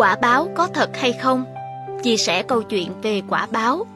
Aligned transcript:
Quả 0.00 0.16
báo 0.16 0.48
có 0.54 0.66
thật 0.74 0.90
hay 0.96 1.12
không? 1.12 1.44
Chia 2.02 2.16
sẻ 2.16 2.42
câu 2.42 2.62
chuyện 2.62 2.92
về 3.02 3.22
quả 3.28 3.46
báo. 3.52 3.86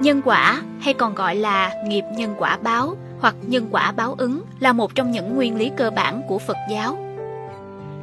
Nhân 0.00 0.22
quả 0.24 0.62
hay 0.80 0.94
còn 0.94 1.14
gọi 1.14 1.36
là 1.36 1.72
nghiệp 1.86 2.04
nhân 2.16 2.34
quả 2.38 2.58
báo 2.62 2.96
hoặc 3.20 3.34
nhân 3.42 3.68
quả 3.70 3.92
báo 3.92 4.14
ứng 4.18 4.42
là 4.60 4.72
một 4.72 4.94
trong 4.94 5.10
những 5.10 5.36
nguyên 5.36 5.56
lý 5.56 5.70
cơ 5.76 5.90
bản 5.90 6.22
của 6.28 6.38
Phật 6.38 6.56
giáo. 6.70 6.98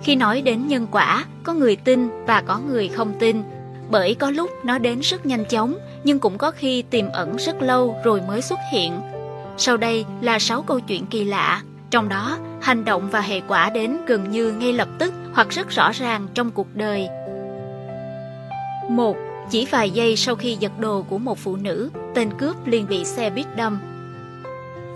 Khi 0.03 0.15
nói 0.15 0.41
đến 0.41 0.67
nhân 0.67 0.87
quả, 0.91 1.25
có 1.43 1.53
người 1.53 1.75
tin 1.75 2.09
và 2.25 2.41
có 2.41 2.59
người 2.59 2.87
không 2.87 3.13
tin, 3.19 3.43
bởi 3.89 4.15
có 4.15 4.29
lúc 4.29 4.49
nó 4.63 4.77
đến 4.77 4.99
rất 4.99 5.25
nhanh 5.25 5.45
chóng, 5.45 5.77
nhưng 6.03 6.19
cũng 6.19 6.37
có 6.37 6.51
khi 6.51 6.81
tiềm 6.81 7.11
ẩn 7.11 7.35
rất 7.35 7.61
lâu 7.61 7.95
rồi 8.03 8.21
mới 8.27 8.41
xuất 8.41 8.59
hiện. 8.71 8.93
Sau 9.57 9.77
đây 9.77 10.05
là 10.21 10.39
6 10.39 10.61
câu 10.61 10.79
chuyện 10.79 11.05
kỳ 11.05 11.23
lạ, 11.23 11.61
trong 11.91 12.09
đó 12.09 12.37
hành 12.61 12.85
động 12.85 13.09
và 13.11 13.21
hệ 13.21 13.41
quả 13.47 13.69
đến 13.69 13.97
gần 14.07 14.29
như 14.31 14.51
ngay 14.51 14.73
lập 14.73 14.87
tức 14.99 15.13
hoặc 15.33 15.49
rất 15.49 15.69
rõ 15.69 15.91
ràng 15.91 16.27
trong 16.33 16.51
cuộc 16.51 16.67
đời. 16.75 17.07
Một, 18.89 19.15
Chỉ 19.49 19.65
vài 19.65 19.89
giây 19.89 20.15
sau 20.15 20.35
khi 20.35 20.57
giật 20.59 20.71
đồ 20.79 21.05
của 21.09 21.17
một 21.17 21.37
phụ 21.37 21.55
nữ, 21.55 21.89
tên 22.15 22.29
cướp 22.37 22.67
liền 22.67 22.87
bị 22.87 23.05
xe 23.05 23.29
buýt 23.29 23.45
đâm. 23.55 23.79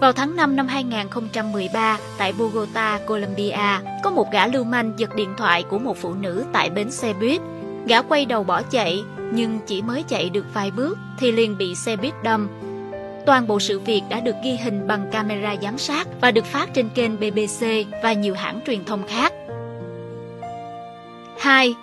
Vào 0.02 0.13
tháng 0.13 0.35
5 0.35 0.55
năm 0.55 0.67
2013, 0.67 1.97
tại 2.17 2.33
Bogota, 2.33 2.99
Colombia, 3.08 3.80
có 4.03 4.11
một 4.11 4.31
gã 4.31 4.47
lưu 4.47 4.63
manh 4.63 4.94
giật 4.97 5.16
điện 5.16 5.30
thoại 5.38 5.63
của 5.63 5.80
một 5.80 5.97
phụ 5.97 6.13
nữ 6.13 6.45
tại 6.53 6.69
bến 6.69 6.91
xe 6.91 7.13
buýt. 7.13 7.41
Gã 7.88 8.02
quay 8.02 8.25
đầu 8.25 8.44
bỏ 8.44 8.61
chạy, 8.61 9.03
nhưng 9.31 9.59
chỉ 9.67 9.81
mới 9.81 10.03
chạy 10.08 10.30
được 10.30 10.45
vài 10.53 10.71
bước 10.71 10.97
thì 11.19 11.31
liền 11.31 11.58
bị 11.58 11.75
xe 11.75 11.95
buýt 11.95 12.13
đâm. 12.23 12.47
Toàn 13.29 13.47
bộ 13.47 13.59
sự 13.59 13.79
việc 13.79 14.01
đã 14.09 14.19
được 14.19 14.35
ghi 14.43 14.55
hình 14.55 14.88
bằng 14.88 15.09
camera 15.11 15.55
giám 15.61 15.77
sát 15.77 16.07
và 16.21 16.31
được 16.31 16.45
phát 16.45 16.69
trên 16.73 16.89
kênh 16.89 17.19
BBC 17.19 17.65
và 18.03 18.13
nhiều 18.13 18.35
hãng 18.35 18.59
truyền 18.67 18.85
thông 18.85 19.07
khác. 19.07 19.33
2. 21.39 21.75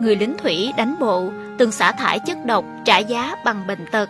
Người 0.00 0.16
lính 0.16 0.36
thủy 0.38 0.72
đánh 0.76 0.96
bộ, 1.00 1.30
từng 1.58 1.72
xả 1.72 1.92
thải 1.92 2.18
chất 2.18 2.38
độc 2.46 2.64
trả 2.84 2.98
giá 2.98 3.36
bằng 3.44 3.66
bệnh 3.66 3.86
tật. 3.92 4.08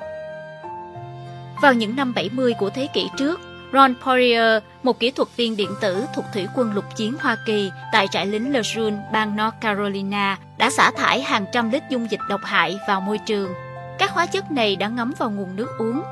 Vào 1.62 1.74
những 1.74 1.96
năm 1.96 2.14
70 2.14 2.54
của 2.58 2.70
thế 2.70 2.86
kỷ 2.94 3.08
trước, 3.16 3.40
Ron 3.72 3.94
Poirier, 4.04 4.62
một 4.82 5.00
kỹ 5.00 5.10
thuật 5.10 5.28
viên 5.36 5.56
điện 5.56 5.70
tử 5.80 6.04
thuộc 6.14 6.24
Thủy 6.34 6.46
quân 6.54 6.72
lục 6.72 6.84
chiến 6.96 7.14
Hoa 7.20 7.36
Kỳ 7.46 7.70
tại 7.92 8.06
trại 8.10 8.26
lính 8.26 8.52
Lejeune, 8.52 9.12
bang 9.12 9.36
North 9.36 9.60
Carolina, 9.60 10.38
đã 10.58 10.70
xả 10.70 10.90
thải 10.96 11.22
hàng 11.22 11.46
trăm 11.52 11.70
lít 11.70 11.82
dung 11.90 12.10
dịch 12.10 12.20
độc 12.28 12.40
hại 12.44 12.78
vào 12.88 13.00
môi 13.00 13.18
trường. 13.18 13.52
Các 13.98 14.10
hóa 14.10 14.26
chất 14.26 14.52
này 14.52 14.76
đã 14.76 14.88
ngấm 14.88 15.12
vào 15.18 15.30
nguồn 15.30 15.56
nước 15.56 15.68
uống. 15.78 16.02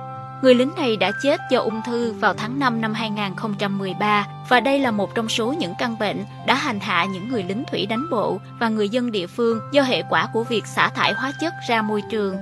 Người 0.43 0.55
lính 0.55 0.71
này 0.77 0.97
đã 0.97 1.11
chết 1.23 1.41
do 1.51 1.61
ung 1.61 1.83
thư 1.87 2.13
vào 2.13 2.35
tháng 2.35 2.59
5 2.59 2.81
năm 2.81 2.95
2013 2.95 4.27
và 4.49 4.61
đây 4.61 4.79
là 4.79 4.91
một 4.91 5.15
trong 5.15 5.29
số 5.29 5.55
những 5.59 5.75
căn 5.79 5.99
bệnh 5.99 6.25
đã 6.47 6.55
hành 6.55 6.81
hạ 6.81 7.05
những 7.05 7.29
người 7.29 7.43
lính 7.43 7.65
thủy 7.71 7.87
đánh 7.87 8.11
bộ 8.11 8.41
và 8.61 8.69
người 8.69 8.89
dân 8.89 9.13
địa 9.13 9.27
phương 9.27 9.61
do 9.73 9.83
hệ 9.83 10.03
quả 10.11 10.29
của 10.33 10.45
việc 10.45 10.67
xả 10.67 10.89
thải 10.89 11.13
hóa 11.13 11.33
chất 11.41 11.55
ra 11.69 11.83
môi 11.83 12.03
trường. 12.11 12.37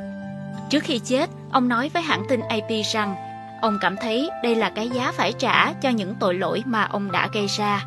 Trước 0.70 0.82
khi 0.84 0.98
chết, 0.98 1.30
ông 1.52 1.68
nói 1.68 1.90
với 1.94 2.02
hãng 2.02 2.22
tin 2.28 2.40
AP 2.40 2.70
rằng 2.92 3.14
Ông 3.60 3.78
cảm 3.80 3.96
thấy 3.96 4.30
đây 4.42 4.54
là 4.54 4.70
cái 4.70 4.88
giá 4.88 5.12
phải 5.12 5.32
trả 5.32 5.72
cho 5.72 5.88
những 5.88 6.14
tội 6.20 6.34
lỗi 6.34 6.62
mà 6.66 6.82
ông 6.82 7.12
đã 7.12 7.28
gây 7.32 7.46
ra. 7.46 7.84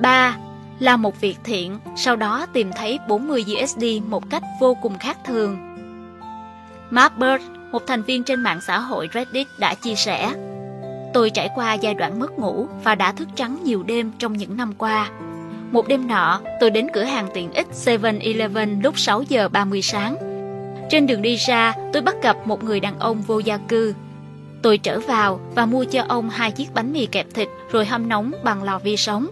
3. 0.00 0.36
Là 0.78 0.96
một 0.96 1.20
việc 1.20 1.38
thiện, 1.44 1.78
sau 1.96 2.16
đó 2.16 2.46
tìm 2.52 2.70
thấy 2.76 2.98
40 3.08 3.44
USD 3.62 3.84
một 4.06 4.30
cách 4.30 4.42
vô 4.60 4.74
cùng 4.82 4.98
khác 4.98 5.18
thường. 5.24 5.58
Mark 6.90 7.16
Bird, 7.16 7.42
một 7.72 7.86
thành 7.86 8.02
viên 8.02 8.24
trên 8.24 8.40
mạng 8.40 8.60
xã 8.60 8.78
hội 8.78 9.08
Reddit 9.14 9.46
đã 9.58 9.74
chia 9.74 9.94
sẻ 9.94 10.32
Tôi 11.14 11.30
trải 11.30 11.50
qua 11.54 11.74
giai 11.74 11.94
đoạn 11.94 12.20
mất 12.20 12.38
ngủ 12.38 12.66
và 12.84 12.94
đã 12.94 13.12
thức 13.12 13.28
trắng 13.34 13.58
nhiều 13.64 13.82
đêm 13.82 14.12
trong 14.18 14.32
những 14.32 14.56
năm 14.56 14.72
qua. 14.78 15.10
Một 15.70 15.88
đêm 15.88 16.06
nọ, 16.06 16.40
tôi 16.60 16.70
đến 16.70 16.86
cửa 16.92 17.04
hàng 17.04 17.28
tiện 17.34 17.52
ích 17.52 17.66
7-Eleven 17.84 18.82
lúc 18.82 18.98
6 18.98 19.22
giờ 19.22 19.48
30 19.48 19.82
sáng 19.82 20.16
trên 20.90 21.06
đường 21.06 21.22
đi 21.22 21.36
ra, 21.36 21.74
tôi 21.92 22.02
bắt 22.02 22.16
gặp 22.22 22.36
một 22.46 22.64
người 22.64 22.80
đàn 22.80 22.98
ông 22.98 23.22
vô 23.22 23.38
gia 23.38 23.56
cư. 23.56 23.94
Tôi 24.62 24.78
trở 24.78 25.00
vào 25.00 25.40
và 25.54 25.66
mua 25.66 25.84
cho 25.84 26.04
ông 26.08 26.30
hai 26.30 26.50
chiếc 26.50 26.74
bánh 26.74 26.92
mì 26.92 27.06
kẹp 27.06 27.26
thịt 27.34 27.48
rồi 27.72 27.86
hâm 27.86 28.08
nóng 28.08 28.32
bằng 28.44 28.62
lò 28.62 28.78
vi 28.78 28.96
sóng. 28.96 29.26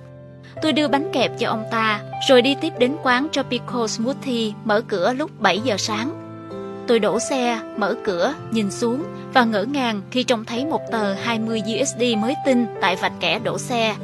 Tôi 0.62 0.72
đưa 0.72 0.88
bánh 0.88 1.10
kẹp 1.12 1.38
cho 1.38 1.48
ông 1.48 1.64
ta, 1.70 2.00
rồi 2.28 2.42
đi 2.42 2.56
tiếp 2.60 2.72
đến 2.78 2.96
quán 3.02 3.28
Tropical 3.32 3.86
Smoothie 3.86 4.52
mở 4.64 4.80
cửa 4.80 5.12
lúc 5.12 5.40
7 5.40 5.60
giờ 5.60 5.76
sáng. 5.78 6.15
Tôi 6.86 6.98
đổ 6.98 7.18
xe, 7.18 7.60
mở 7.76 7.94
cửa, 8.04 8.34
nhìn 8.50 8.70
xuống 8.70 9.04
và 9.34 9.44
ngỡ 9.44 9.64
ngàng 9.64 10.02
khi 10.10 10.24
trông 10.24 10.44
thấy 10.44 10.64
một 10.64 10.80
tờ 10.90 11.14
20 11.14 11.62
USD 11.80 12.02
mới 12.18 12.34
tinh 12.46 12.66
tại 12.80 12.96
vạch 12.96 13.12
kẻ 13.20 13.38
đổ 13.38 13.58
xe. 13.58 13.96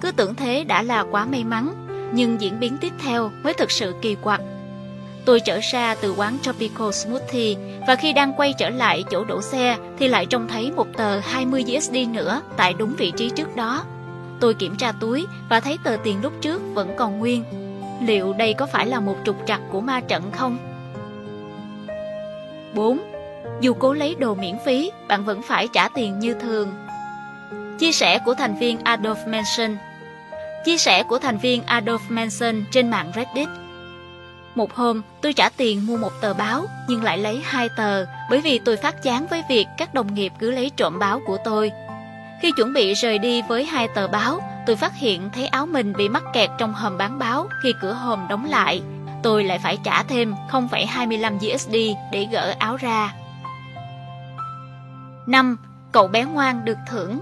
Cứ 0.00 0.10
tưởng 0.10 0.34
thế 0.34 0.64
đã 0.64 0.82
là 0.82 1.04
quá 1.10 1.24
may 1.24 1.44
mắn, 1.44 1.74
nhưng 2.12 2.40
diễn 2.40 2.60
biến 2.60 2.76
tiếp 2.80 2.92
theo 3.04 3.30
mới 3.42 3.54
thực 3.54 3.70
sự 3.70 3.94
kỳ 4.02 4.14
quặc. 4.14 4.40
Tôi 5.24 5.40
trở 5.40 5.58
ra 5.72 5.94
từ 5.94 6.14
quán 6.16 6.38
Tropical 6.42 6.90
Smoothie 6.90 7.56
và 7.86 7.94
khi 7.94 8.12
đang 8.12 8.32
quay 8.36 8.54
trở 8.58 8.70
lại 8.70 9.04
chỗ 9.10 9.24
đổ 9.24 9.42
xe 9.42 9.76
thì 9.98 10.08
lại 10.08 10.26
trông 10.26 10.48
thấy 10.48 10.72
một 10.72 10.86
tờ 10.96 11.18
20 11.18 11.64
USD 11.76 11.96
nữa 12.10 12.40
tại 12.56 12.74
đúng 12.74 12.94
vị 12.98 13.12
trí 13.16 13.30
trước 13.30 13.56
đó. 13.56 13.84
Tôi 14.40 14.54
kiểm 14.54 14.76
tra 14.76 14.92
túi 14.92 15.26
và 15.48 15.60
thấy 15.60 15.78
tờ 15.84 15.96
tiền 16.04 16.22
lúc 16.22 16.32
trước 16.40 16.62
vẫn 16.74 16.94
còn 16.96 17.18
nguyên. 17.18 17.44
Liệu 18.02 18.32
đây 18.32 18.54
có 18.54 18.66
phải 18.66 18.86
là 18.86 19.00
một 19.00 19.16
trục 19.24 19.36
trặc 19.46 19.60
của 19.70 19.80
ma 19.80 20.00
trận 20.00 20.22
không? 20.32 20.73
4. 22.74 22.98
Dù 23.60 23.74
cố 23.74 23.92
lấy 23.92 24.14
đồ 24.18 24.34
miễn 24.34 24.56
phí, 24.64 24.90
bạn 25.08 25.24
vẫn 25.24 25.42
phải 25.42 25.68
trả 25.72 25.88
tiền 25.88 26.18
như 26.18 26.34
thường. 26.34 26.72
Chia 27.78 27.92
sẻ 27.92 28.18
của 28.24 28.34
thành 28.34 28.58
viên 28.58 28.78
Adolf 28.78 29.28
Manson 29.28 29.76
Chia 30.64 30.76
sẻ 30.76 31.02
của 31.02 31.18
thành 31.18 31.38
viên 31.38 31.62
Adolf 31.66 31.98
Manson 32.08 32.64
trên 32.72 32.90
mạng 32.90 33.12
Reddit 33.14 33.48
một 34.54 34.74
hôm, 34.74 35.02
tôi 35.20 35.32
trả 35.32 35.48
tiền 35.48 35.86
mua 35.86 35.96
một 35.96 36.12
tờ 36.20 36.34
báo 36.34 36.66
nhưng 36.88 37.02
lại 37.02 37.18
lấy 37.18 37.40
hai 37.44 37.68
tờ 37.76 38.04
bởi 38.30 38.40
vì 38.40 38.58
tôi 38.58 38.76
phát 38.76 39.02
chán 39.02 39.26
với 39.30 39.42
việc 39.48 39.66
các 39.78 39.94
đồng 39.94 40.14
nghiệp 40.14 40.32
cứ 40.38 40.50
lấy 40.50 40.70
trộm 40.76 40.98
báo 40.98 41.20
của 41.26 41.36
tôi. 41.44 41.72
Khi 42.42 42.52
chuẩn 42.56 42.72
bị 42.72 42.94
rời 42.94 43.18
đi 43.18 43.42
với 43.42 43.64
hai 43.64 43.88
tờ 43.88 44.08
báo, 44.08 44.40
tôi 44.66 44.76
phát 44.76 44.92
hiện 44.94 45.30
thấy 45.34 45.46
áo 45.46 45.66
mình 45.66 45.92
bị 45.92 46.08
mắc 46.08 46.22
kẹt 46.32 46.50
trong 46.58 46.72
hòm 46.72 46.98
bán 46.98 47.18
báo 47.18 47.48
khi 47.62 47.72
cửa 47.82 47.92
hòm 47.92 48.28
đóng 48.28 48.44
lại. 48.44 48.82
Tôi 49.24 49.44
lại 49.44 49.58
phải 49.58 49.78
trả 49.84 50.02
thêm 50.02 50.34
0,25 50.50 51.54
USD 51.54 51.74
để 52.12 52.28
gỡ 52.32 52.54
áo 52.58 52.76
ra. 52.76 53.14
5. 55.26 55.56
Cậu 55.92 56.08
bé 56.08 56.24
ngoan 56.24 56.64
được 56.64 56.78
thưởng 56.90 57.20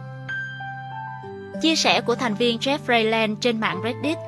Chia 1.62 1.76
sẻ 1.76 2.00
của 2.00 2.14
thành 2.14 2.34
viên 2.34 2.58
Jeff 2.58 2.78
Rayland 2.88 3.38
trên 3.40 3.60
mạng 3.60 3.80
Reddit 3.84 4.18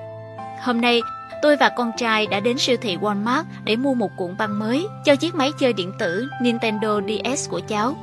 Hôm 0.62 0.80
nay, 0.80 1.02
tôi 1.42 1.56
và 1.56 1.68
con 1.68 1.92
trai 1.96 2.26
đã 2.26 2.40
đến 2.40 2.58
siêu 2.58 2.76
thị 2.80 2.96
Walmart 2.96 3.42
để 3.64 3.76
mua 3.76 3.94
một 3.94 4.10
cuộn 4.16 4.36
băng 4.36 4.58
mới 4.58 4.86
cho 5.04 5.16
chiếc 5.16 5.34
máy 5.34 5.52
chơi 5.58 5.72
điện 5.72 5.92
tử 5.98 6.28
Nintendo 6.42 7.00
DS 7.00 7.50
của 7.50 7.60
cháu. 7.68 7.96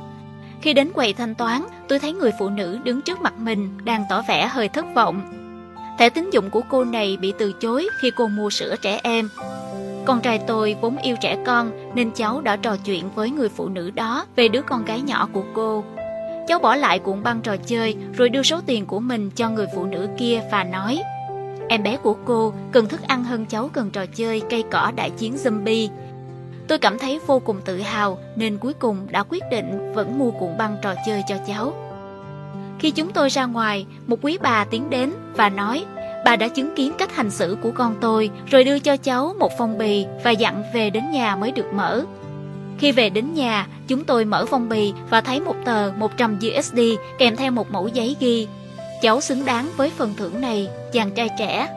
Khi 0.62 0.74
đến 0.74 0.92
quầy 0.92 1.12
thanh 1.12 1.34
toán, 1.34 1.62
tôi 1.88 1.98
thấy 1.98 2.12
người 2.12 2.30
phụ 2.38 2.48
nữ 2.48 2.78
đứng 2.84 3.02
trước 3.02 3.20
mặt 3.20 3.34
mình 3.38 3.84
đang 3.84 4.04
tỏ 4.08 4.22
vẻ 4.28 4.46
hơi 4.46 4.68
thất 4.68 4.86
vọng. 4.94 5.42
Thẻ 5.98 6.10
tín 6.10 6.30
dụng 6.30 6.50
của 6.50 6.62
cô 6.68 6.84
này 6.84 7.16
bị 7.20 7.32
từ 7.38 7.52
chối 7.52 7.88
khi 8.00 8.10
cô 8.16 8.28
mua 8.28 8.50
sữa 8.50 8.76
trẻ 8.82 9.00
em. 9.02 9.28
Con 10.04 10.20
trai 10.20 10.38
tôi 10.38 10.76
vốn 10.80 10.96
yêu 10.96 11.16
trẻ 11.20 11.36
con 11.46 11.70
nên 11.94 12.10
cháu 12.10 12.40
đã 12.40 12.56
trò 12.56 12.76
chuyện 12.84 13.10
với 13.14 13.30
người 13.30 13.48
phụ 13.48 13.68
nữ 13.68 13.90
đó 13.90 14.26
về 14.36 14.48
đứa 14.48 14.62
con 14.62 14.84
gái 14.84 15.00
nhỏ 15.00 15.28
của 15.32 15.44
cô. 15.54 15.84
Cháu 16.48 16.58
bỏ 16.58 16.76
lại 16.76 16.98
cuộn 16.98 17.22
băng 17.22 17.40
trò 17.40 17.56
chơi 17.56 17.96
rồi 18.16 18.28
đưa 18.28 18.42
số 18.42 18.60
tiền 18.66 18.86
của 18.86 19.00
mình 19.00 19.30
cho 19.30 19.50
người 19.50 19.66
phụ 19.74 19.84
nữ 19.84 20.08
kia 20.18 20.42
và 20.50 20.64
nói 20.64 21.02
Em 21.68 21.82
bé 21.82 21.96
của 21.96 22.16
cô 22.24 22.52
cần 22.72 22.88
thức 22.88 23.02
ăn 23.02 23.24
hơn 23.24 23.46
cháu 23.46 23.70
cần 23.72 23.90
trò 23.90 24.06
chơi 24.06 24.42
cây 24.50 24.64
cỏ 24.70 24.92
đại 24.96 25.10
chiến 25.10 25.34
zombie. 25.34 25.88
Tôi 26.68 26.78
cảm 26.78 26.98
thấy 26.98 27.20
vô 27.26 27.38
cùng 27.38 27.60
tự 27.64 27.78
hào 27.78 28.18
nên 28.36 28.58
cuối 28.58 28.72
cùng 28.72 29.06
đã 29.10 29.22
quyết 29.28 29.42
định 29.50 29.92
vẫn 29.92 30.18
mua 30.18 30.30
cuộn 30.30 30.58
băng 30.58 30.76
trò 30.82 30.94
chơi 31.06 31.22
cho 31.28 31.36
cháu. 31.46 31.72
Khi 32.78 32.90
chúng 32.90 33.12
tôi 33.12 33.28
ra 33.28 33.46
ngoài, 33.46 33.86
một 34.06 34.18
quý 34.22 34.38
bà 34.42 34.64
tiến 34.64 34.90
đến 34.90 35.12
và 35.36 35.48
nói 35.48 35.84
bà 36.24 36.36
đã 36.36 36.48
chứng 36.48 36.74
kiến 36.74 36.92
cách 36.98 37.16
hành 37.16 37.30
xử 37.30 37.56
của 37.62 37.70
con 37.70 37.96
tôi 38.00 38.30
rồi 38.50 38.64
đưa 38.64 38.78
cho 38.78 38.96
cháu 38.96 39.34
một 39.38 39.52
phong 39.58 39.78
bì 39.78 40.06
và 40.24 40.30
dặn 40.30 40.62
về 40.74 40.90
đến 40.90 41.10
nhà 41.10 41.36
mới 41.36 41.52
được 41.52 41.72
mở. 41.74 42.04
Khi 42.78 42.92
về 42.92 43.10
đến 43.10 43.34
nhà, 43.34 43.66
chúng 43.88 44.04
tôi 44.04 44.24
mở 44.24 44.46
phong 44.46 44.68
bì 44.68 44.92
và 45.10 45.20
thấy 45.20 45.40
một 45.40 45.56
tờ 45.64 45.92
100 45.96 46.38
USD 46.58 46.80
kèm 47.18 47.36
theo 47.36 47.50
một 47.50 47.70
mẫu 47.70 47.88
giấy 47.88 48.16
ghi 48.20 48.48
Cháu 49.02 49.20
xứng 49.20 49.44
đáng 49.44 49.68
với 49.76 49.90
phần 49.90 50.14
thưởng 50.16 50.40
này, 50.40 50.68
chàng 50.92 51.10
trai 51.10 51.28
trẻ. 51.38 51.68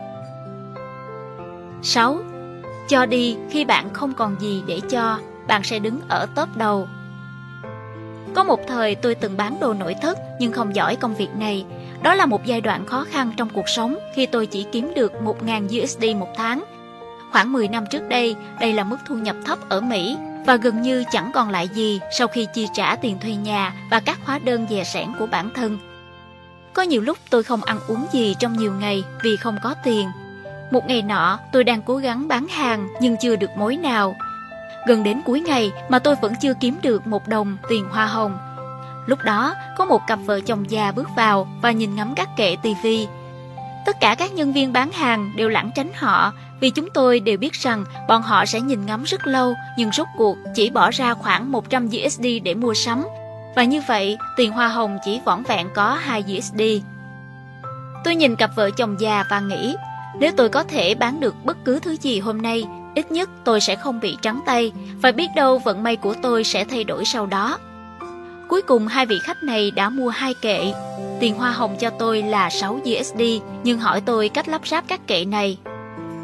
6. 1.81 2.17
Cho 2.89 3.05
đi 3.05 3.37
khi 3.49 3.65
bạn 3.65 3.93
không 3.93 4.13
còn 4.13 4.35
gì 4.39 4.63
để 4.67 4.79
cho, 4.89 5.19
bạn 5.47 5.63
sẽ 5.63 5.79
đứng 5.79 5.99
ở 6.07 6.27
top 6.35 6.49
đầu. 6.55 6.87
Có 8.35 8.43
một 8.43 8.59
thời 8.67 8.95
tôi 8.95 9.15
từng 9.15 9.37
bán 9.37 9.59
đồ 9.59 9.73
nội 9.73 9.95
thất 10.01 10.19
nhưng 10.39 10.51
không 10.51 10.75
giỏi 10.75 10.95
công 10.95 11.15
việc 11.15 11.29
này. 11.35 11.65
Đó 12.01 12.15
là 12.15 12.25
một 12.25 12.45
giai 12.45 12.61
đoạn 12.61 12.85
khó 12.85 13.05
khăn 13.11 13.31
trong 13.37 13.49
cuộc 13.49 13.69
sống 13.69 13.95
khi 14.13 14.25
tôi 14.25 14.45
chỉ 14.45 14.65
kiếm 14.71 14.93
được 14.95 15.13
1.000 15.23 15.83
USD 15.83 16.03
một 16.15 16.29
tháng. 16.35 16.63
Khoảng 17.31 17.53
10 17.53 17.67
năm 17.67 17.85
trước 17.91 18.09
đây, 18.09 18.35
đây 18.59 18.73
là 18.73 18.83
mức 18.83 18.97
thu 19.07 19.15
nhập 19.15 19.35
thấp 19.45 19.59
ở 19.69 19.81
Mỹ 19.81 20.17
và 20.45 20.55
gần 20.55 20.81
như 20.81 21.03
chẳng 21.11 21.31
còn 21.33 21.49
lại 21.49 21.67
gì 21.67 21.99
sau 22.17 22.27
khi 22.27 22.47
chi 22.53 22.67
trả 22.73 22.95
tiền 22.95 23.19
thuê 23.19 23.35
nhà 23.35 23.73
và 23.91 23.99
các 23.99 24.17
hóa 24.25 24.39
đơn 24.39 24.65
dè 24.69 24.83
sẻn 24.83 25.07
của 25.19 25.25
bản 25.25 25.49
thân. 25.55 25.77
Có 26.73 26.81
nhiều 26.81 27.01
lúc 27.01 27.17
tôi 27.29 27.43
không 27.43 27.63
ăn 27.63 27.79
uống 27.87 28.05
gì 28.11 28.35
trong 28.39 28.57
nhiều 28.57 28.73
ngày 28.79 29.03
vì 29.23 29.35
không 29.35 29.57
có 29.63 29.75
tiền. 29.83 30.09
Một 30.71 30.87
ngày 30.87 31.01
nọ, 31.01 31.39
tôi 31.51 31.63
đang 31.63 31.81
cố 31.81 31.97
gắng 31.97 32.27
bán 32.27 32.47
hàng 32.47 32.87
nhưng 33.01 33.15
chưa 33.21 33.35
được 33.35 33.57
mối 33.57 33.77
nào. 33.77 34.15
Gần 34.85 35.03
đến 35.03 35.21
cuối 35.25 35.39
ngày 35.39 35.71
mà 35.89 35.99
tôi 35.99 36.15
vẫn 36.21 36.33
chưa 36.41 36.53
kiếm 36.53 36.77
được 36.81 37.07
một 37.07 37.27
đồng 37.27 37.57
tiền 37.69 37.85
hoa 37.89 38.05
hồng. 38.05 38.37
Lúc 39.05 39.19
đó, 39.23 39.55
có 39.77 39.85
một 39.85 40.01
cặp 40.07 40.19
vợ 40.25 40.39
chồng 40.39 40.71
già 40.71 40.91
bước 40.91 41.07
vào 41.15 41.47
và 41.61 41.71
nhìn 41.71 41.95
ngắm 41.95 42.13
các 42.15 42.29
kệ 42.37 42.55
tivi. 42.63 43.07
Tất 43.85 43.99
cả 43.99 44.15
các 44.15 44.33
nhân 44.33 44.53
viên 44.53 44.73
bán 44.73 44.91
hàng 44.91 45.31
đều 45.35 45.49
lảng 45.49 45.71
tránh 45.75 45.91
họ 45.95 46.33
vì 46.59 46.69
chúng 46.69 46.89
tôi 46.93 47.19
đều 47.19 47.37
biết 47.37 47.53
rằng 47.53 47.85
bọn 48.07 48.21
họ 48.21 48.45
sẽ 48.45 48.61
nhìn 48.61 48.85
ngắm 48.85 49.03
rất 49.03 49.27
lâu 49.27 49.53
nhưng 49.77 49.91
rốt 49.91 50.07
cuộc 50.17 50.37
chỉ 50.55 50.69
bỏ 50.69 50.91
ra 50.91 51.13
khoảng 51.13 51.51
100 51.51 51.87
USD 51.87 52.25
để 52.43 52.53
mua 52.53 52.73
sắm. 52.73 53.05
Và 53.55 53.63
như 53.63 53.81
vậy, 53.87 54.17
tiền 54.37 54.51
hoa 54.51 54.67
hồng 54.67 54.97
chỉ 55.05 55.21
vỏn 55.25 55.43
vẹn 55.43 55.67
có 55.75 55.93
2 56.01 56.23
USD. 56.37 56.61
Tôi 58.03 58.15
nhìn 58.15 58.35
cặp 58.35 58.55
vợ 58.55 58.69
chồng 58.71 58.95
già 58.99 59.23
và 59.29 59.39
nghĩ, 59.39 59.75
nếu 60.19 60.31
tôi 60.37 60.49
có 60.49 60.63
thể 60.63 60.95
bán 60.95 61.19
được 61.19 61.35
bất 61.43 61.57
cứ 61.65 61.79
thứ 61.79 61.97
gì 62.01 62.19
hôm 62.19 62.41
nay, 62.41 62.65
ít 62.95 63.11
nhất 63.11 63.29
tôi 63.43 63.61
sẽ 63.61 63.75
không 63.75 63.99
bị 63.99 64.17
trắng 64.21 64.39
tay, 64.45 64.71
và 65.01 65.11
biết 65.11 65.27
đâu 65.35 65.57
vận 65.59 65.83
may 65.83 65.95
của 65.95 66.13
tôi 66.21 66.43
sẽ 66.43 66.65
thay 66.65 66.83
đổi 66.83 67.05
sau 67.05 67.25
đó. 67.25 67.57
Cuối 68.47 68.61
cùng 68.61 68.87
hai 68.87 69.05
vị 69.05 69.19
khách 69.23 69.43
này 69.43 69.71
đã 69.71 69.89
mua 69.89 70.09
hai 70.09 70.33
kệ. 70.41 70.73
Tiền 71.19 71.35
hoa 71.35 71.51
hồng 71.51 71.75
cho 71.79 71.89
tôi 71.89 72.21
là 72.21 72.49
6 72.49 72.73
USD, 72.73 73.21
nhưng 73.63 73.79
hỏi 73.79 74.01
tôi 74.01 74.29
cách 74.29 74.47
lắp 74.47 74.67
ráp 74.67 74.87
các 74.87 75.07
kệ 75.07 75.25
này. 75.25 75.57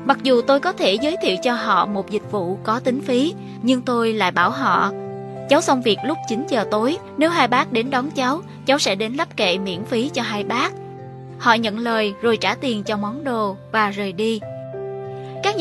Mặc 0.05 0.17
dù 0.23 0.41
tôi 0.41 0.59
có 0.59 0.71
thể 0.71 0.93
giới 0.93 1.15
thiệu 1.21 1.35
cho 1.43 1.53
họ 1.53 1.85
một 1.85 2.09
dịch 2.09 2.31
vụ 2.31 2.57
có 2.63 2.79
tính 2.79 3.01
phí, 3.01 3.33
nhưng 3.61 3.81
tôi 3.81 4.13
lại 4.13 4.31
bảo 4.31 4.49
họ 4.49 4.91
Cháu 5.51 5.61
xong 5.61 5.81
việc 5.81 5.97
lúc 6.03 6.17
9 6.27 6.45
giờ 6.49 6.65
tối, 6.71 6.97
nếu 7.17 7.29
hai 7.29 7.47
bác 7.47 7.71
đến 7.71 7.89
đón 7.89 8.11
cháu, 8.11 8.41
cháu 8.65 8.79
sẽ 8.79 8.95
đến 8.95 9.13
lắp 9.13 9.37
kệ 9.37 9.57
miễn 9.57 9.85
phí 9.85 10.09
cho 10.09 10.21
hai 10.21 10.43
bác. 10.43 10.71
Họ 11.39 11.53
nhận 11.53 11.79
lời 11.79 12.13
rồi 12.21 12.37
trả 12.37 12.55
tiền 12.55 12.83
cho 12.83 12.97
món 12.97 13.23
đồ 13.23 13.57
và 13.71 13.89
rời 13.89 14.11
đi. 14.11 14.39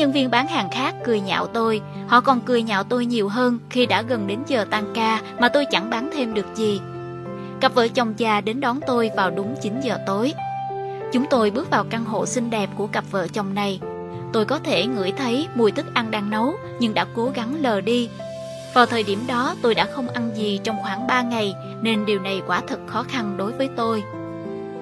Nhân 0.01 0.11
viên 0.11 0.31
bán 0.31 0.47
hàng 0.47 0.69
khác 0.71 0.95
cười 1.03 1.19
nhạo 1.19 1.47
tôi, 1.47 1.81
họ 2.07 2.21
còn 2.21 2.41
cười 2.41 2.63
nhạo 2.63 2.83
tôi 2.83 3.05
nhiều 3.05 3.29
hơn 3.29 3.59
khi 3.69 3.85
đã 3.85 4.01
gần 4.01 4.27
đến 4.27 4.39
giờ 4.47 4.65
tan 4.69 4.91
ca 4.93 5.21
mà 5.39 5.49
tôi 5.49 5.65
chẳng 5.65 5.89
bán 5.89 6.09
thêm 6.13 6.33
được 6.33 6.45
gì. 6.55 6.81
Cặp 7.59 7.73
vợ 7.73 7.87
chồng 7.87 8.13
già 8.17 8.41
đến 8.41 8.59
đón 8.59 8.79
tôi 8.87 9.11
vào 9.15 9.31
đúng 9.31 9.55
9 9.61 9.81
giờ 9.81 9.97
tối. 10.05 10.33
Chúng 11.13 11.25
tôi 11.29 11.51
bước 11.51 11.69
vào 11.69 11.83
căn 11.89 12.05
hộ 12.05 12.25
xinh 12.25 12.49
đẹp 12.49 12.69
của 12.77 12.87
cặp 12.87 13.03
vợ 13.11 13.27
chồng 13.27 13.53
này. 13.53 13.79
Tôi 14.33 14.45
có 14.45 14.59
thể 14.59 14.85
ngửi 14.85 15.11
thấy 15.11 15.47
mùi 15.55 15.71
thức 15.71 15.85
ăn 15.93 16.11
đang 16.11 16.29
nấu 16.29 16.53
nhưng 16.79 16.93
đã 16.93 17.05
cố 17.15 17.31
gắng 17.35 17.61
lờ 17.61 17.81
đi. 17.81 18.09
Vào 18.73 18.85
thời 18.85 19.03
điểm 19.03 19.23
đó 19.27 19.55
tôi 19.61 19.75
đã 19.75 19.87
không 19.95 20.07
ăn 20.07 20.31
gì 20.35 20.59
trong 20.63 20.77
khoảng 20.81 21.07
3 21.07 21.21
ngày 21.21 21.55
nên 21.81 22.05
điều 22.05 22.19
này 22.19 22.41
quả 22.47 22.61
thật 22.67 22.79
khó 22.87 23.03
khăn 23.03 23.37
đối 23.37 23.51
với 23.51 23.69
tôi. 23.77 24.03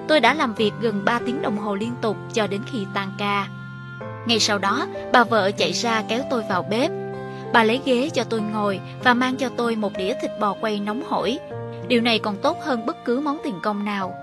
Tôi 0.08 0.20
đã 0.20 0.34
làm 0.34 0.54
việc 0.54 0.72
gần 0.80 1.04
3 1.04 1.18
tiếng 1.26 1.42
đồng 1.42 1.58
hồ 1.58 1.74
liên 1.74 1.92
tục 2.00 2.16
cho 2.32 2.46
đến 2.46 2.60
khi 2.72 2.86
tan 2.94 3.12
ca. 3.18 3.48
Ngay 4.26 4.40
sau 4.40 4.58
đó, 4.58 4.86
bà 5.12 5.24
vợ 5.24 5.50
chạy 5.50 5.72
ra 5.72 6.02
kéo 6.08 6.22
tôi 6.30 6.42
vào 6.48 6.62
bếp. 6.62 6.90
Bà 7.52 7.64
lấy 7.64 7.80
ghế 7.84 8.10
cho 8.14 8.24
tôi 8.24 8.40
ngồi 8.40 8.80
và 9.04 9.14
mang 9.14 9.36
cho 9.36 9.48
tôi 9.56 9.76
một 9.76 9.92
đĩa 9.96 10.14
thịt 10.22 10.30
bò 10.40 10.54
quay 10.60 10.80
nóng 10.80 11.02
hổi. 11.08 11.38
Điều 11.88 12.00
này 12.00 12.18
còn 12.18 12.36
tốt 12.36 12.56
hơn 12.62 12.86
bất 12.86 13.04
cứ 13.04 13.20
món 13.20 13.38
tiền 13.44 13.54
công 13.62 13.84
nào. 13.84 14.14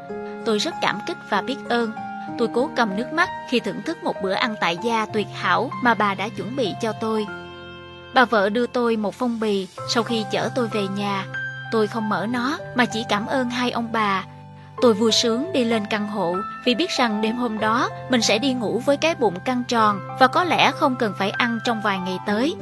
Tôi 0.45 0.57
rất 0.57 0.73
cảm 0.81 0.99
kích 1.07 1.17
và 1.29 1.41
biết 1.41 1.57
ơn. 1.69 1.91
Tôi 2.37 2.47
cố 2.53 2.69
cầm 2.75 2.97
nước 2.97 3.13
mắt 3.13 3.29
khi 3.49 3.59
thưởng 3.59 3.81
thức 3.85 3.97
một 4.03 4.15
bữa 4.23 4.33
ăn 4.33 4.55
tại 4.61 4.77
gia 4.83 5.05
tuyệt 5.05 5.27
hảo 5.33 5.69
mà 5.83 5.93
bà 5.93 6.15
đã 6.15 6.29
chuẩn 6.29 6.55
bị 6.55 6.73
cho 6.81 6.93
tôi. 6.93 7.27
Bà 8.13 8.25
vợ 8.25 8.49
đưa 8.49 8.67
tôi 8.67 8.95
một 8.95 9.15
phong 9.15 9.39
bì 9.39 9.67
sau 9.93 10.03
khi 10.03 10.25
chở 10.31 10.49
tôi 10.55 10.67
về 10.67 10.87
nhà. 10.87 11.25
Tôi 11.71 11.87
không 11.87 12.09
mở 12.09 12.25
nó 12.29 12.57
mà 12.75 12.85
chỉ 12.85 13.03
cảm 13.09 13.25
ơn 13.25 13.49
hai 13.49 13.71
ông 13.71 13.91
bà 13.91 14.25
Tôi 14.81 14.93
vui 14.93 15.11
sướng 15.11 15.53
đi 15.53 15.63
lên 15.63 15.85
căn 15.89 16.07
hộ 16.07 16.35
vì 16.65 16.75
biết 16.75 16.89
rằng 16.89 17.21
đêm 17.21 17.35
hôm 17.35 17.59
đó 17.59 17.89
mình 18.09 18.21
sẽ 18.21 18.39
đi 18.39 18.53
ngủ 18.53 18.81
với 18.85 18.97
cái 18.97 19.15
bụng 19.15 19.39
căng 19.45 19.63
tròn 19.67 19.99
và 20.19 20.27
có 20.27 20.43
lẽ 20.43 20.71
không 20.71 20.95
cần 20.95 21.13
phải 21.19 21.29
ăn 21.29 21.59
trong 21.65 21.81
vài 21.81 21.99
ngày 21.99 22.17
tới. 22.25 22.55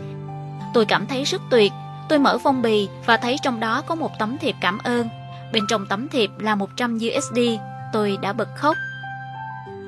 Tôi 0.74 0.86
cảm 0.86 1.08
thấy 1.08 1.24
rất 1.24 1.42
tuyệt. 1.52 1.72
Tôi 2.10 2.20
mở 2.20 2.38
phong 2.38 2.62
bì 2.62 2.90
và 3.06 3.18
thấy 3.18 3.38
trong 3.44 3.60
đó 3.60 3.82
có 3.82 3.96
một 3.96 4.12
tấm 4.20 4.38
thiệp 4.38 4.56
cảm 4.62 4.78
ơn. 4.78 5.08
Bên 5.54 5.64
trong 5.70 5.86
tấm 5.90 6.08
thiệp 6.10 6.30
là 6.40 6.56
100 6.56 6.98
USD. 6.98 7.40
Tôi 7.94 8.18
đã 8.22 8.34
bật 8.34 8.50
khóc. 8.56 8.76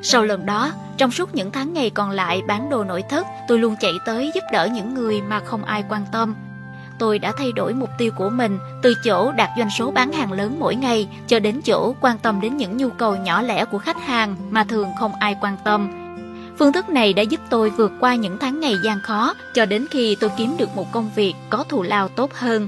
Sau 0.01 0.23
lần 0.23 0.45
đó, 0.45 0.71
trong 0.97 1.11
suốt 1.11 1.35
những 1.35 1.51
tháng 1.51 1.73
ngày 1.73 1.89
còn 1.89 2.09
lại 2.09 2.41
bán 2.47 2.69
đồ 2.69 2.83
nội 2.83 3.03
thất, 3.09 3.27
tôi 3.47 3.59
luôn 3.59 3.75
chạy 3.79 3.93
tới 4.05 4.31
giúp 4.35 4.43
đỡ 4.51 4.69
những 4.73 4.93
người 4.93 5.21
mà 5.21 5.39
không 5.39 5.63
ai 5.63 5.83
quan 5.89 6.05
tâm 6.11 6.35
tôi 6.99 7.19
đã 7.19 7.31
thay 7.37 7.51
đổi 7.51 7.73
mục 7.73 7.89
tiêu 7.97 8.11
của 8.17 8.29
mình, 8.29 8.59
từ 8.81 8.93
chỗ 9.03 9.31
đạt 9.31 9.49
doanh 9.57 9.69
số 9.77 9.91
bán 9.91 10.11
hàng 10.11 10.31
lớn 10.31 10.55
mỗi 10.59 10.75
ngày 10.75 11.07
cho 11.27 11.39
đến 11.39 11.61
chỗ 11.61 11.95
quan 12.01 12.17
tâm 12.17 12.41
đến 12.41 12.57
những 12.57 12.77
nhu 12.77 12.89
cầu 12.89 13.15
nhỏ 13.15 13.41
lẻ 13.41 13.65
của 13.65 13.79
khách 13.79 14.05
hàng 14.05 14.35
mà 14.49 14.63
thường 14.63 14.87
không 14.99 15.11
ai 15.19 15.35
quan 15.41 15.57
tâm. 15.63 15.91
Phương 16.59 16.73
thức 16.73 16.89
này 16.89 17.13
đã 17.13 17.23
giúp 17.23 17.39
tôi 17.49 17.69
vượt 17.69 17.91
qua 17.99 18.15
những 18.15 18.37
tháng 18.39 18.59
ngày 18.59 18.75
gian 18.83 18.97
khó 19.03 19.33
cho 19.53 19.65
đến 19.65 19.85
khi 19.91 20.17
tôi 20.19 20.29
kiếm 20.37 20.55
được 20.57 20.75
một 20.75 20.91
công 20.91 21.09
việc 21.15 21.33
có 21.49 21.63
thù 21.69 21.83
lao 21.83 22.07
tốt 22.07 22.33
hơn. 22.33 22.67